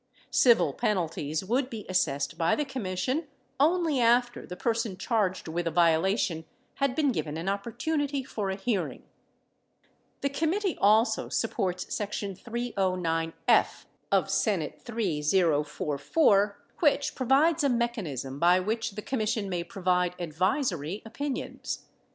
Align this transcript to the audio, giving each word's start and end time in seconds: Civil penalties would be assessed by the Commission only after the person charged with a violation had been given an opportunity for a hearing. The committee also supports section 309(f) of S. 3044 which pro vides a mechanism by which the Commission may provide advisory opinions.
Civil 0.31 0.73
penalties 0.73 1.45
would 1.45 1.69
be 1.69 1.85
assessed 1.87 2.35
by 2.35 2.55
the 2.55 2.65
Commission 2.65 3.27
only 3.59 3.99
after 3.99 4.47
the 4.47 4.55
person 4.55 4.97
charged 4.97 5.47
with 5.47 5.67
a 5.67 5.69
violation 5.69 6.43
had 6.77 6.95
been 6.95 7.11
given 7.11 7.37
an 7.37 7.47
opportunity 7.47 8.23
for 8.23 8.49
a 8.49 8.55
hearing. 8.55 9.03
The 10.21 10.29
committee 10.29 10.75
also 10.81 11.29
supports 11.29 11.93
section 11.93 12.35
309(f) 12.35 13.85
of 14.11 14.23
S. 14.23 14.43
3044 14.47 16.57
which 16.79 17.13
pro 17.13 17.27
vides 17.27 17.63
a 17.63 17.69
mechanism 17.69 18.39
by 18.39 18.59
which 18.59 18.93
the 18.95 19.03
Commission 19.03 19.47
may 19.49 19.63
provide 19.63 20.15
advisory 20.17 21.03
opinions. 21.05 21.85